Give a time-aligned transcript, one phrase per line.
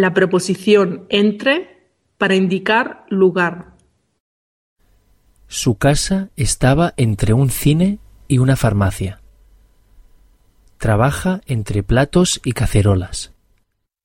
[0.00, 3.76] la preposición entre para indicar lugar.
[5.46, 9.20] Su casa estaba entre un cine y una farmacia.
[10.78, 13.34] Trabaja entre platos y cacerolas.